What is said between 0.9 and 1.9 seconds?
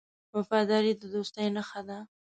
د دوستۍ نښه